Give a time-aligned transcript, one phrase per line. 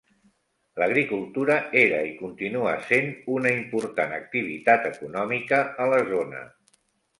[0.83, 6.45] L'agricultura era, i continua sent, una important activitat econòmica a la zona.